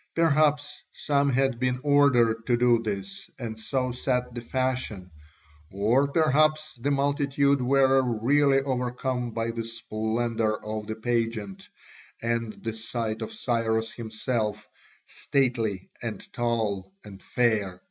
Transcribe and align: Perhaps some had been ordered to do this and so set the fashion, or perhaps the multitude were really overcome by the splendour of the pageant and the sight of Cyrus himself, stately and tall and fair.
Perhaps 0.15 0.81
some 0.93 1.29
had 1.29 1.59
been 1.59 1.79
ordered 1.83 2.47
to 2.47 2.57
do 2.57 2.81
this 2.81 3.29
and 3.37 3.59
so 3.59 3.91
set 3.91 4.33
the 4.33 4.41
fashion, 4.41 5.11
or 5.71 6.07
perhaps 6.07 6.73
the 6.81 6.89
multitude 6.89 7.61
were 7.61 8.01
really 8.19 8.61
overcome 8.63 9.29
by 9.29 9.51
the 9.51 9.63
splendour 9.63 10.59
of 10.65 10.87
the 10.87 10.95
pageant 10.95 11.69
and 12.19 12.51
the 12.63 12.73
sight 12.73 13.21
of 13.21 13.31
Cyrus 13.31 13.91
himself, 13.91 14.67
stately 15.05 15.91
and 16.01 16.33
tall 16.33 16.91
and 17.05 17.21
fair. 17.21 17.79